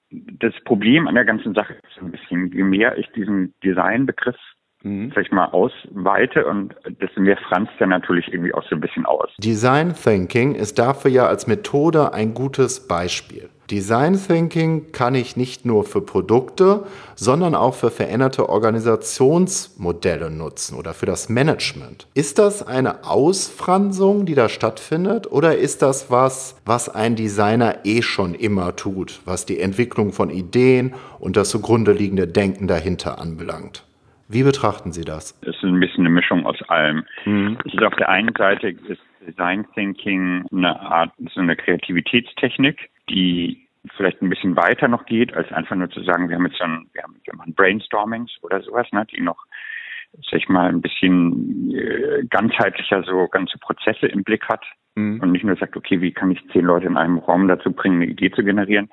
[0.09, 4.37] das Problem an der ganzen Sache ist ein bisschen, je mehr ich diesen Designbegriff
[4.85, 5.11] mhm.
[5.13, 9.05] sag ich mal, ausweite und desto mehr franzt er natürlich irgendwie auch so ein bisschen
[9.05, 9.29] aus.
[9.39, 13.49] Design Thinking ist dafür ja als Methode ein gutes Beispiel.
[13.71, 16.83] Design Thinking kann ich nicht nur für Produkte,
[17.15, 22.07] sondern auch für veränderte Organisationsmodelle nutzen oder für das Management.
[22.13, 28.03] Ist das eine Ausfransung, die da stattfindet, oder ist das was, was ein Designer eh
[28.03, 33.83] schon immer tut, was die Entwicklung von Ideen und das zugrunde liegende Denken dahinter anbelangt?
[34.27, 35.37] Wie betrachten Sie das?
[35.41, 37.05] Es ist ein bisschen eine Mischung aus allem.
[37.25, 37.57] Mhm.
[37.65, 43.67] Es ist auf der einen Seite ist Design Thinking eine Art, so eine Kreativitätstechnik, die
[43.95, 46.63] vielleicht ein bisschen weiter noch geht, als einfach nur zu sagen, wir haben jetzt so
[46.63, 49.45] ein, wir haben, wir machen Brainstormings oder sowas, ne, die noch,
[50.29, 54.63] sag ich mal, ein bisschen äh, ganzheitlicher so ganze Prozesse im Blick hat
[54.95, 55.19] mhm.
[55.21, 58.01] und nicht nur sagt, okay, wie kann ich zehn Leute in einem Raum dazu bringen,
[58.01, 58.89] eine Idee zu generieren,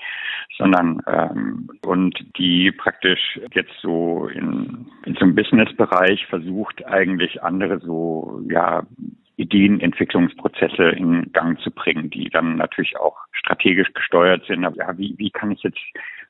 [0.56, 7.80] sondern ähm, und die praktisch jetzt so in, in so einem Business-Bereich versucht, eigentlich andere
[7.80, 8.82] so, ja,
[9.36, 14.64] Ideenentwicklungsprozesse in Gang zu bringen, die dann natürlich auch strategisch gesteuert sind.
[14.64, 15.80] Aber ja, wie, wie kann ich jetzt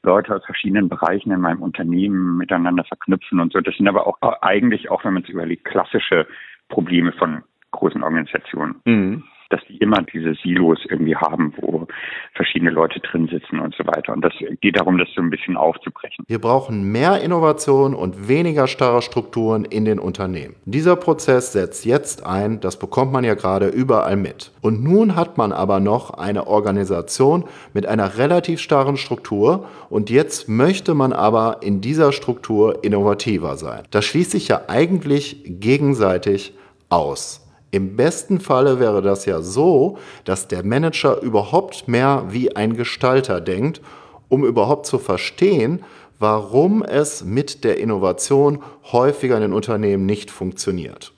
[0.02, 3.60] Leute aus verschiedenen Bereichen in meinem Unternehmen miteinander verknüpfen und so.
[3.60, 6.26] Das sind aber auch eigentlich auch, wenn man es überlegt, klassische
[6.68, 8.76] Probleme von großen Organisationen.
[8.84, 11.86] Mhm dass die immer diese Silos irgendwie haben, wo
[12.34, 14.12] verschiedene Leute drin sitzen und so weiter.
[14.12, 16.24] Und das geht darum, das so ein bisschen aufzubrechen.
[16.26, 20.54] Wir brauchen mehr Innovation und weniger starre Strukturen in den Unternehmen.
[20.64, 24.52] Dieser Prozess setzt jetzt ein, das bekommt man ja gerade überall mit.
[24.62, 30.48] Und nun hat man aber noch eine Organisation mit einer relativ starren Struktur und jetzt
[30.48, 33.82] möchte man aber in dieser Struktur innovativer sein.
[33.90, 36.54] Das schließt sich ja eigentlich gegenseitig
[36.88, 37.41] aus.
[37.74, 43.40] Im besten Falle wäre das ja so, dass der Manager überhaupt mehr wie ein Gestalter
[43.40, 43.80] denkt,
[44.28, 45.82] um überhaupt zu verstehen,
[46.18, 51.14] warum es mit der Innovation häufiger in den Unternehmen nicht funktioniert.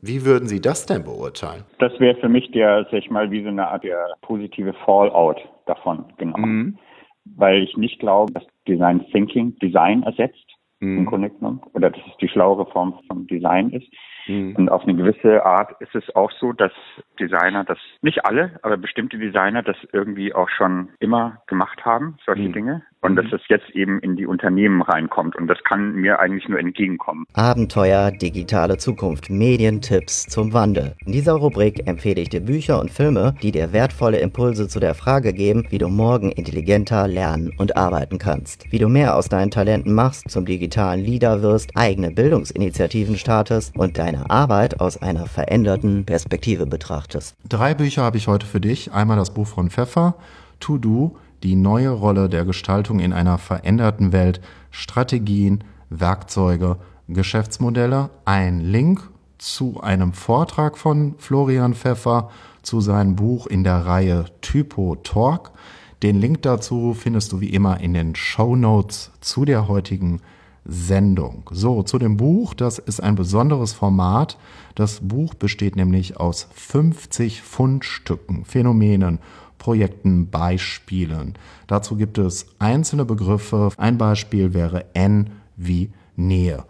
[0.00, 1.64] Wie würden Sie das denn beurteilen?
[1.80, 5.38] Das wäre für mich der, sag ich mal, wie so eine Art der positive Fallout
[5.66, 6.38] davon, genau.
[6.38, 6.78] Mhm.
[7.24, 10.46] Weil ich nicht glaube, dass Design Thinking Design ersetzt,
[10.78, 10.98] mhm.
[10.98, 13.88] im Grunde genommen, oder dass es die schlauere Form von Design ist.
[14.26, 14.56] Mhm.
[14.56, 16.72] Und auf eine gewisse Art ist es auch so, dass
[17.18, 22.48] Designer das, nicht alle, aber bestimmte Designer das irgendwie auch schon immer gemacht haben, solche
[22.48, 22.52] mhm.
[22.52, 23.16] Dinge und mhm.
[23.16, 25.36] dass es jetzt eben in die Unternehmen reinkommt.
[25.36, 27.24] Und das kann mir eigentlich nur entgegenkommen.
[27.34, 30.94] Abenteuer, digitale Zukunft, Medientipps zum Wandel.
[31.06, 34.94] In dieser Rubrik empfehle ich dir Bücher und Filme, die dir wertvolle Impulse zu der
[34.94, 38.70] Frage geben, wie du morgen intelligenter lernen und arbeiten kannst.
[38.72, 43.98] Wie du mehr aus deinen Talenten machst, zum digitalen Leader wirst, eigene Bildungsinitiativen startest und
[43.98, 47.36] deine Arbeit aus einer veränderten Perspektive betrachtest.
[47.48, 48.92] Drei Bücher habe ich heute für dich.
[48.92, 50.16] Einmal das Buch von Pfeffer,
[50.60, 56.76] To Do, die neue Rolle der Gestaltung in einer veränderten Welt, Strategien, Werkzeuge,
[57.08, 62.30] Geschäftsmodelle, ein Link zu einem Vortrag von Florian Pfeffer
[62.62, 65.52] zu seinem Buch in der Reihe Typo Talk.
[66.02, 70.20] Den Link dazu findest du wie immer in den Show Notes zu der heutigen
[70.64, 71.48] Sendung.
[71.52, 74.36] So, zu dem Buch, das ist ein besonderes Format.
[74.74, 79.20] Das Buch besteht nämlich aus 50 Fundstücken, Phänomenen,
[79.58, 81.34] Projekten, Beispielen.
[81.66, 83.70] Dazu gibt es einzelne Begriffe.
[83.76, 86.64] Ein Beispiel wäre N wie Nähe.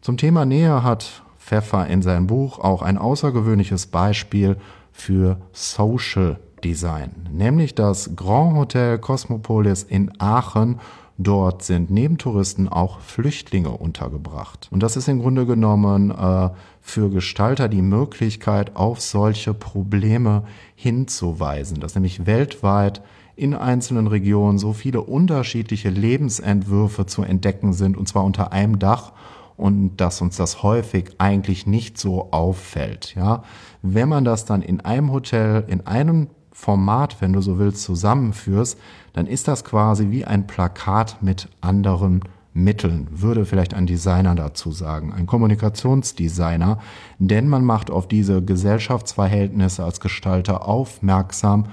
[0.00, 4.56] Zum Thema Nähe hat Pfeffer in seinem Buch auch ein außergewöhnliches Beispiel
[4.92, 10.78] für Social Design, nämlich das Grand Hotel Cosmopolis in Aachen
[11.22, 14.68] Dort sind neben Touristen auch Flüchtlinge untergebracht.
[14.70, 16.48] Und das ist im Grunde genommen äh,
[16.80, 20.44] für Gestalter die Möglichkeit, auf solche Probleme
[20.76, 23.02] hinzuweisen, dass nämlich weltweit
[23.36, 29.12] in einzelnen Regionen so viele unterschiedliche Lebensentwürfe zu entdecken sind, und zwar unter einem Dach
[29.58, 33.14] und dass uns das häufig eigentlich nicht so auffällt.
[33.14, 33.42] Ja,
[33.82, 36.28] wenn man das dann in einem Hotel, in einem
[36.60, 38.78] Format, wenn du so willst, zusammenführst,
[39.14, 42.20] dann ist das quasi wie ein Plakat mit anderen
[42.52, 46.78] Mitteln, würde vielleicht ein Designer dazu sagen, ein Kommunikationsdesigner,
[47.18, 51.66] denn man macht auf diese Gesellschaftsverhältnisse als Gestalter aufmerksam.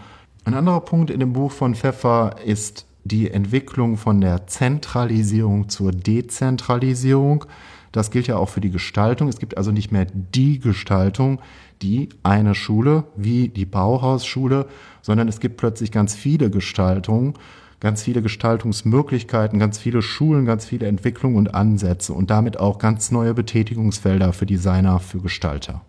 [0.45, 5.91] Ein anderer Punkt in dem Buch von Pfeffer ist die Entwicklung von der Zentralisierung zur
[5.91, 7.45] Dezentralisierung.
[7.91, 9.27] Das gilt ja auch für die Gestaltung.
[9.27, 11.39] Es gibt also nicht mehr die Gestaltung,
[11.81, 14.67] die eine Schule wie die Bauhausschule,
[15.01, 17.33] sondern es gibt plötzlich ganz viele Gestaltungen,
[17.79, 23.11] ganz viele Gestaltungsmöglichkeiten, ganz viele Schulen, ganz viele Entwicklungen und Ansätze und damit auch ganz
[23.11, 25.81] neue Betätigungsfelder für Designer, für Gestalter.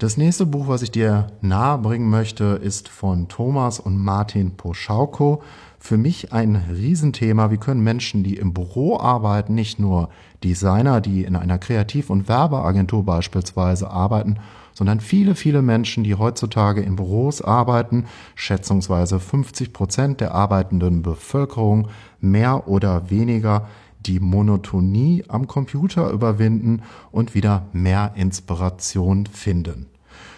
[0.00, 5.40] Das nächste Buch, was ich dir nahebringen möchte, ist von Thomas und Martin Poschauko.
[5.78, 7.52] Für mich ein Riesenthema.
[7.52, 10.08] Wie können Menschen, die im Büro arbeiten, nicht nur
[10.42, 14.40] Designer, die in einer Kreativ- und Werbeagentur beispielsweise arbeiten,
[14.74, 21.88] sondern viele, viele Menschen, die heutzutage in Büros arbeiten, schätzungsweise 50 Prozent der arbeitenden Bevölkerung,
[22.20, 23.68] mehr oder weniger
[24.00, 29.86] die Monotonie am Computer überwinden und wieder mehr Inspiration finden.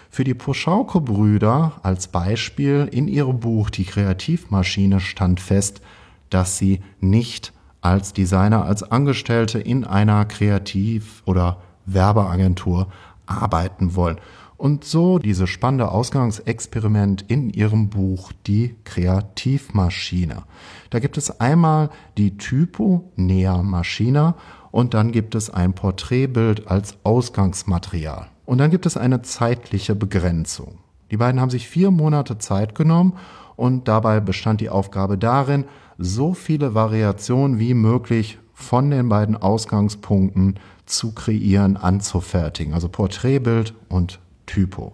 [0.09, 5.81] Für die Poschauke-Brüder als Beispiel in ihrem Buch Die Kreativmaschine stand fest,
[6.29, 12.87] dass sie nicht als Designer, als Angestellte in einer Kreativ- oder Werbeagentur
[13.27, 14.17] arbeiten wollen.
[14.57, 20.43] Und so diese spannende Ausgangsexperiment in ihrem Buch Die Kreativmaschine.
[20.89, 24.35] Da gibt es einmal die Typo Nea Maschina
[24.71, 28.29] und dann gibt es ein Porträtbild als Ausgangsmaterial.
[28.45, 30.79] Und dann gibt es eine zeitliche Begrenzung.
[31.11, 33.13] Die beiden haben sich vier Monate Zeit genommen
[33.55, 35.65] und dabei bestand die Aufgabe darin,
[35.97, 42.73] so viele Variationen wie möglich von den beiden Ausgangspunkten zu kreieren, anzufertigen.
[42.73, 44.93] Also Porträtbild und Typo.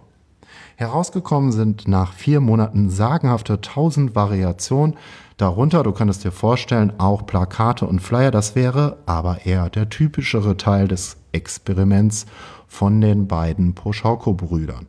[0.76, 4.96] Herausgekommen sind nach vier Monaten sagenhafte tausend Variationen.
[5.38, 8.30] Darunter, du kannst dir vorstellen, auch Plakate und Flyer.
[8.30, 12.26] Das wäre aber eher der typischere Teil des Experiments
[12.68, 14.88] von den beiden Poschauko-Brüdern.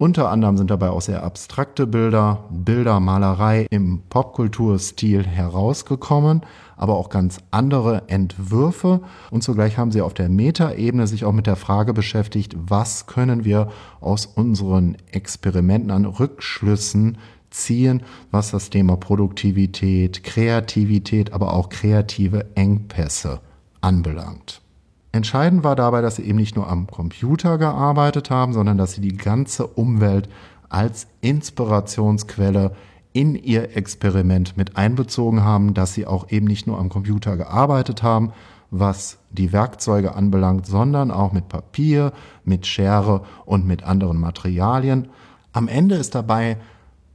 [0.00, 6.40] Unter anderem sind dabei auch sehr abstrakte Bilder, Bildermalerei im Popkulturstil herausgekommen,
[6.80, 9.02] aber auch ganz andere Entwürfe.
[9.30, 13.44] Und zugleich haben sie auf der Metaebene sich auch mit der Frage beschäftigt, was können
[13.44, 13.68] wir
[14.00, 17.18] aus unseren Experimenten an Rückschlüssen
[17.50, 23.40] ziehen, was das Thema Produktivität, Kreativität, aber auch kreative Engpässe
[23.82, 24.62] anbelangt.
[25.12, 29.02] Entscheidend war dabei, dass sie eben nicht nur am Computer gearbeitet haben, sondern dass sie
[29.02, 30.30] die ganze Umwelt
[30.70, 32.74] als Inspirationsquelle
[33.12, 38.02] in ihr Experiment mit einbezogen haben, dass sie auch eben nicht nur am Computer gearbeitet
[38.02, 38.32] haben,
[38.70, 42.12] was die Werkzeuge anbelangt, sondern auch mit Papier,
[42.44, 45.08] mit Schere und mit anderen Materialien.
[45.52, 46.56] Am Ende ist dabei,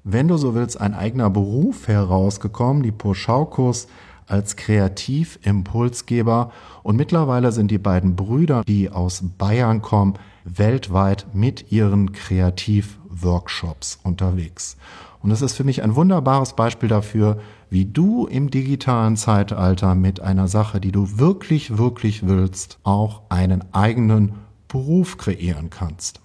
[0.03, 3.88] wenn du so willst, ein eigener Beruf herausgekommen, die Poschaukos
[4.27, 6.51] als Kreativimpulsgeber
[6.84, 14.77] und mittlerweile sind die beiden Brüder, die aus Bayern kommen, weltweit mit ihren Kreativworkshops unterwegs.
[15.25, 17.39] Und es ist für mich ein wunderbares Beispiel dafür,
[17.71, 23.63] wie du im digitalen Zeitalter mit einer Sache, die du wirklich, wirklich willst, auch einen
[23.73, 24.33] eigenen
[24.67, 26.21] Beruf kreieren kannst.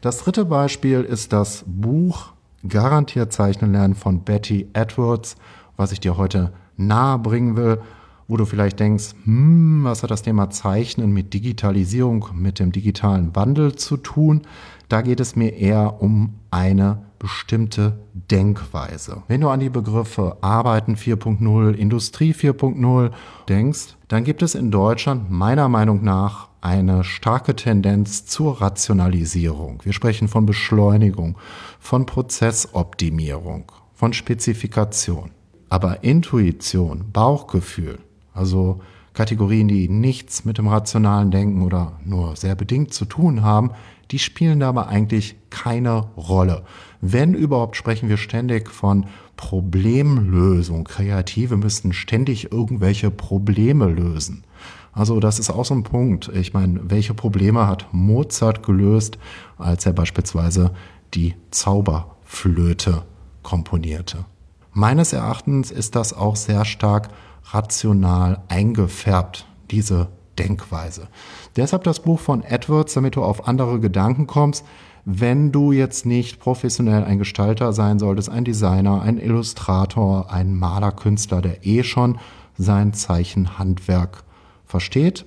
[0.00, 2.32] Das dritte Beispiel ist das Buch
[2.66, 5.36] Garantiert Zeichnen lernen von Betty Edwards,
[5.76, 7.78] was ich dir heute nahe bringen will,
[8.26, 13.36] wo du vielleicht denkst, hm, was hat das Thema Zeichnen mit Digitalisierung, mit dem digitalen
[13.36, 14.42] Wandel zu tun?
[14.88, 19.22] Da geht es mir eher um eine bestimmte Denkweise.
[19.28, 23.10] Wenn du an die Begriffe Arbeiten 4.0, Industrie 4.0
[23.48, 29.80] denkst, dann gibt es in Deutschland meiner Meinung nach eine starke Tendenz zur Rationalisierung.
[29.84, 31.38] Wir sprechen von Beschleunigung,
[31.78, 35.30] von Prozessoptimierung, von Spezifikation.
[35.68, 37.98] Aber Intuition, Bauchgefühl,
[38.34, 38.80] also
[39.16, 43.70] Kategorien, die nichts mit dem rationalen Denken oder nur sehr bedingt zu tun haben,
[44.10, 46.64] die spielen dabei eigentlich keine Rolle.
[47.00, 50.84] Wenn überhaupt sprechen wir ständig von Problemlösung.
[50.84, 54.44] Kreative müssten ständig irgendwelche Probleme lösen.
[54.92, 56.30] Also das ist auch so ein Punkt.
[56.34, 59.18] Ich meine, welche Probleme hat Mozart gelöst,
[59.58, 60.72] als er beispielsweise
[61.12, 63.02] die Zauberflöte
[63.42, 64.24] komponierte?
[64.72, 67.10] Meines Erachtens ist das auch sehr stark
[67.44, 71.08] rational eingefärbt, diese Denkweise.
[71.56, 74.64] Deshalb das Buch von Edwards, damit du auf andere Gedanken kommst,
[75.04, 81.40] wenn du jetzt nicht professionell ein Gestalter sein solltest, ein Designer, ein Illustrator, ein Malerkünstler,
[81.40, 82.18] der eh schon
[82.58, 84.24] sein Zeichenhandwerk
[84.64, 85.24] versteht,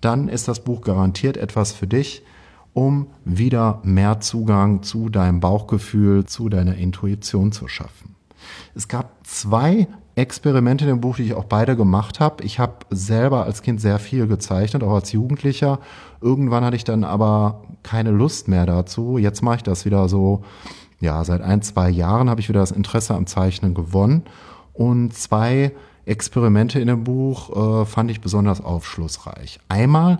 [0.00, 2.24] dann ist das Buch garantiert etwas für dich,
[2.74, 8.16] um wieder mehr Zugang zu deinem Bauchgefühl, zu deiner Intuition zu schaffen.
[8.74, 12.44] Es gab zwei Experimente dem Buch, die ich auch beide gemacht habe.
[12.44, 15.78] Ich habe selber als Kind sehr viel gezeichnet, auch als Jugendlicher.
[16.20, 19.16] Irgendwann hatte ich dann aber keine Lust mehr dazu.
[19.16, 20.44] Jetzt mache ich das wieder so,
[21.00, 24.22] ja, seit ein, zwei Jahren habe ich wieder das Interesse am Zeichnen gewonnen.
[24.74, 25.72] Und zwei
[26.04, 29.60] Experimente in dem Buch äh, fand ich besonders aufschlussreich.
[29.68, 30.18] Einmal,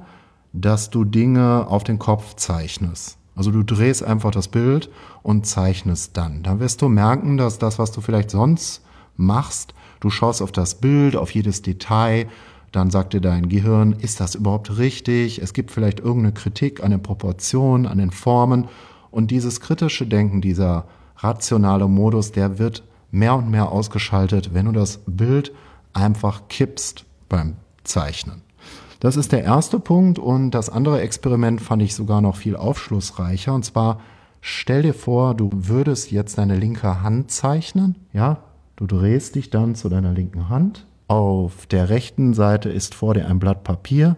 [0.53, 3.19] dass du Dinge auf den Kopf zeichnest.
[3.35, 4.91] Also du drehst einfach das Bild
[5.23, 6.43] und zeichnest dann.
[6.43, 8.83] Dann wirst du merken, dass das, was du vielleicht sonst
[9.17, 12.27] machst, du schaust auf das Bild, auf jedes Detail,
[12.73, 15.41] dann sagt dir dein Gehirn, ist das überhaupt richtig?
[15.41, 18.69] Es gibt vielleicht irgendeine Kritik an den Proportionen, an den Formen.
[19.11, 20.87] Und dieses kritische Denken, dieser
[21.19, 25.53] rationale Modus, der wird mehr und mehr ausgeschaltet, wenn du das Bild
[25.93, 28.43] einfach kippst beim Zeichnen.
[29.01, 33.53] Das ist der erste Punkt und das andere Experiment fand ich sogar noch viel aufschlussreicher.
[33.53, 34.01] Und zwar
[34.41, 37.97] stell dir vor, du würdest jetzt deine linke Hand zeichnen.
[38.15, 38.39] Ja,
[38.77, 40.87] du drehst dich dann zu deiner linken Hand.
[41.09, 44.17] Auf der rechten Seite ist vor dir ein Blatt Papier,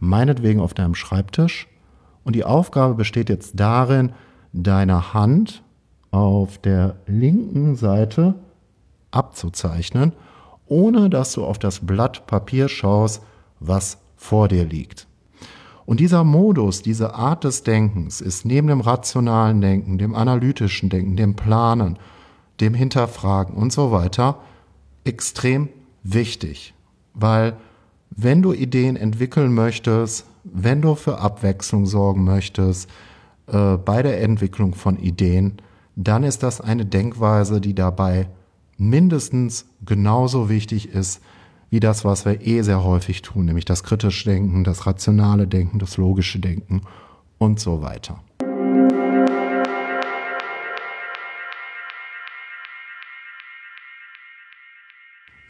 [0.00, 1.68] meinetwegen auf deinem Schreibtisch.
[2.24, 4.12] Und die Aufgabe besteht jetzt darin,
[4.52, 5.62] deine Hand
[6.10, 8.34] auf der linken Seite
[9.10, 10.12] abzuzeichnen,
[10.66, 13.22] ohne dass du auf das Blatt Papier schaust,
[13.60, 15.06] was vor dir liegt.
[15.84, 21.16] Und dieser Modus, diese Art des Denkens ist neben dem rationalen Denken, dem analytischen Denken,
[21.16, 21.98] dem Planen,
[22.60, 24.40] dem Hinterfragen und so weiter
[25.04, 25.68] extrem
[26.02, 26.74] wichtig,
[27.14, 27.56] weil
[28.10, 32.90] wenn du Ideen entwickeln möchtest, wenn du für Abwechslung sorgen möchtest
[33.46, 35.58] äh, bei der Entwicklung von Ideen,
[35.96, 38.28] dann ist das eine Denkweise, die dabei
[38.78, 41.20] mindestens genauso wichtig ist
[41.70, 45.78] wie das, was wir eh sehr häufig tun, nämlich das kritische Denken, das rationale Denken,
[45.78, 46.82] das logische Denken
[47.38, 48.20] und so weiter.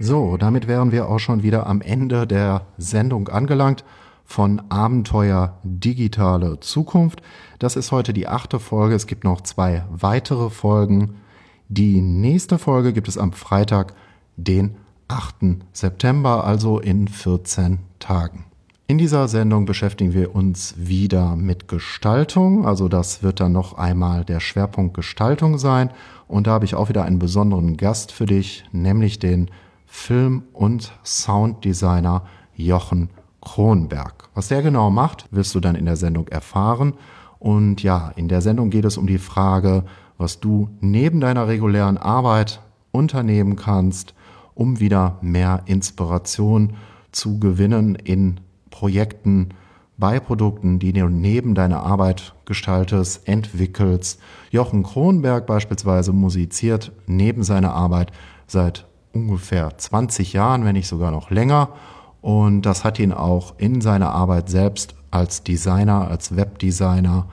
[0.04, 3.84] So, damit wären wir auch schon wieder am Ende der Sendung angelangt
[4.24, 7.22] von Abenteuer Digitale Zukunft.
[7.60, 8.96] Das ist heute die achte Folge.
[8.96, 11.20] Es gibt noch zwei weitere Folgen.
[11.68, 13.94] Die nächste Folge gibt es am Freitag,
[14.36, 14.74] den
[15.06, 15.62] 8.
[15.72, 18.46] September, also in 14 Tagen.
[18.88, 24.24] In dieser Sendung beschäftigen wir uns wieder mit Gestaltung, also das wird dann noch einmal
[24.24, 25.90] der Schwerpunkt Gestaltung sein
[26.26, 29.48] und da habe ich auch wieder einen besonderen Gast für dich, nämlich den
[29.94, 32.24] Film- und Sounddesigner
[32.56, 33.10] Jochen
[33.42, 34.30] Kronberg.
[34.34, 36.94] Was der genau macht, wirst du dann in der Sendung erfahren.
[37.38, 39.84] Und ja, in der Sendung geht es um die Frage,
[40.16, 44.14] was du neben deiner regulären Arbeit unternehmen kannst,
[44.54, 46.72] um wieder mehr Inspiration
[47.12, 49.50] zu gewinnen in Projekten,
[49.98, 54.20] bei Produkten, die du neben deiner Arbeit gestaltest, entwickelst.
[54.50, 58.10] Jochen Kronberg beispielsweise musiziert neben seiner Arbeit
[58.46, 61.70] seit ungefähr 20 Jahren, wenn nicht sogar noch länger.
[62.20, 67.26] Und das hat ihn auch in seiner Arbeit selbst als Designer, als Webdesigner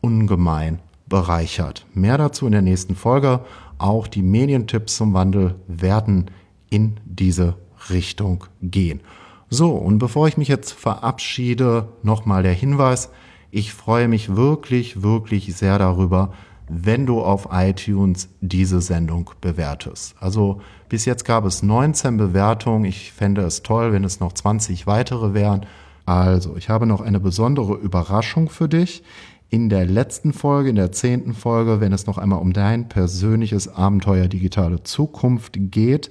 [0.00, 1.86] ungemein bereichert.
[1.94, 3.40] Mehr dazu in der nächsten Folge.
[3.78, 6.30] Auch die Medientipps zum Wandel werden
[6.70, 7.56] in diese
[7.90, 9.00] Richtung gehen.
[9.48, 13.10] So, und bevor ich mich jetzt verabschiede, nochmal der Hinweis.
[13.50, 16.32] Ich freue mich wirklich, wirklich sehr darüber,
[16.70, 20.14] wenn du auf iTunes diese Sendung bewertest.
[20.20, 22.84] Also bis jetzt gab es 19 Bewertungen.
[22.84, 25.66] Ich fände es toll, wenn es noch 20 weitere wären.
[26.06, 29.02] Also, ich habe noch eine besondere Überraschung für dich.
[29.48, 33.68] In der letzten Folge, in der zehnten Folge, wenn es noch einmal um dein persönliches
[33.68, 36.10] Abenteuer digitale Zukunft geht,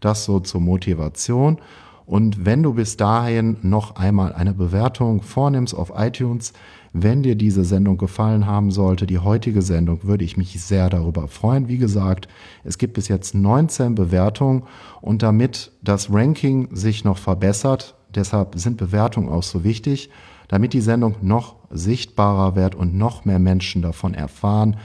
[0.00, 1.58] das so zur Motivation.
[2.06, 6.52] Und wenn du bis dahin noch einmal eine Bewertung vornimmst auf iTunes,
[6.92, 11.28] wenn dir diese Sendung gefallen haben sollte, die heutige Sendung, würde ich mich sehr darüber
[11.28, 11.68] freuen.
[11.68, 12.28] Wie gesagt,
[12.64, 14.64] es gibt bis jetzt 19 Bewertungen
[15.00, 20.10] und damit das Ranking sich noch verbessert, deshalb sind Bewertungen auch so wichtig,
[20.48, 24.76] damit die Sendung noch sichtbarer wird und noch mehr Menschen davon erfahren,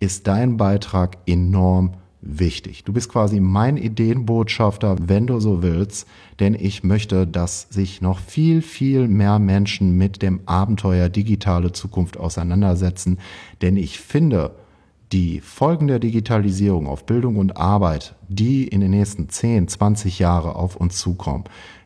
[0.00, 2.84] ist dein Beitrag enorm wichtig.
[2.84, 6.06] Du bist quasi mein Ideenbotschafter, wenn du so willst,
[6.40, 12.16] denn ich möchte, dass sich noch viel, viel mehr Menschen mit dem Abenteuer digitale Zukunft
[12.16, 13.18] auseinandersetzen,
[13.62, 14.52] denn ich finde,
[15.12, 20.54] die Folgen der Digitalisierung auf Bildung und Arbeit, die in den nächsten 10, 20 Jahre
[20.54, 21.44] auf uns zukommen,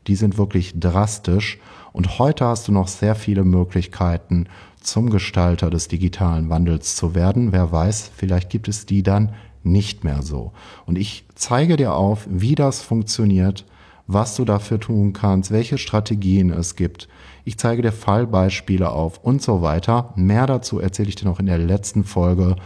[0.09, 1.59] die sind wirklich drastisch
[1.93, 4.47] und heute hast du noch sehr viele Möglichkeiten,
[4.83, 7.53] zum Gestalter des digitalen Wandels zu werden.
[7.53, 10.53] Wer weiß, vielleicht gibt es die dann nicht mehr so.
[10.87, 13.65] Und ich zeige dir auf, wie das funktioniert,
[14.07, 17.09] was du dafür tun kannst, welche Strategien es gibt.
[17.45, 20.13] Ich zeige dir Fallbeispiele auf und so weiter.
[20.17, 22.57] Mehr dazu erzähle ich dir noch in der letzten Folge,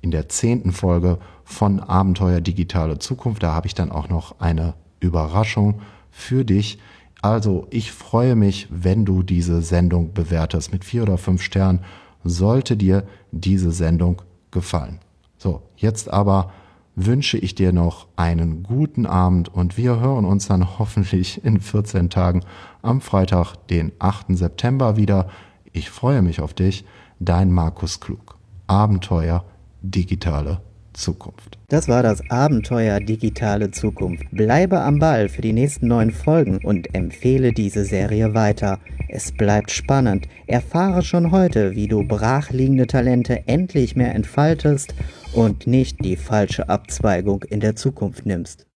[0.00, 3.42] in der zehnten Folge von Abenteuer Digitale Zukunft.
[3.42, 6.78] Da habe ich dann auch noch eine Überraschung für dich.
[7.24, 11.80] Also ich freue mich, wenn du diese Sendung bewertest mit vier oder fünf Sternen.
[12.22, 14.20] Sollte dir diese Sendung
[14.50, 14.98] gefallen.
[15.38, 16.52] So, jetzt aber
[16.96, 22.10] wünsche ich dir noch einen guten Abend und wir hören uns dann hoffentlich in 14
[22.10, 22.42] Tagen
[22.82, 24.36] am Freitag, den 8.
[24.36, 25.30] September wieder.
[25.72, 26.84] Ich freue mich auf dich,
[27.20, 28.36] dein Markus Klug.
[28.66, 29.46] Abenteuer,
[29.80, 30.60] digitale
[30.94, 31.58] Zukunft.
[31.68, 34.24] Das war das Abenteuer Digitale Zukunft.
[34.30, 38.78] Bleibe am Ball für die nächsten neun Folgen und empfehle diese Serie weiter.
[39.08, 40.28] Es bleibt spannend.
[40.46, 44.94] Erfahre schon heute, wie du brachliegende Talente endlich mehr entfaltest
[45.34, 48.66] und nicht die falsche Abzweigung in der Zukunft nimmst.